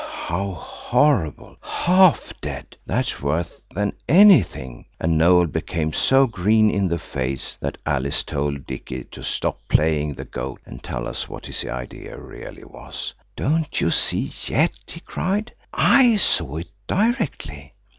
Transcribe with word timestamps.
"How 0.03 0.53
horrible! 0.53 1.57
Half 1.61 2.33
dead. 2.41 2.75
That's 2.87 3.21
worse 3.21 3.61
than 3.75 3.93
anything," 4.09 4.87
and 4.99 5.21
Noël 5.21 5.51
became 5.51 5.93
so 5.93 6.25
green 6.25 6.71
in 6.71 6.87
the 6.87 6.97
face 6.97 7.55
that 7.61 7.77
Alice 7.85 8.23
told 8.23 8.65
Dicky 8.65 9.03
to 9.03 9.21
stop 9.21 9.59
playing 9.67 10.15
the 10.15 10.25
goat, 10.25 10.59
and 10.65 10.81
tell 10.81 11.07
us 11.07 11.29
what 11.29 11.45
his 11.45 11.63
idea 11.65 12.17
really 12.17 12.63
was. 12.63 13.13
"Don't 13.35 13.79
you 13.79 13.91
see 13.91 14.31
yet?" 14.47 14.71
he 14.87 15.01
cried; 15.01 15.53
"I 15.71 16.15
saw 16.15 16.55
it 16.57 16.69
directly." 16.87 17.75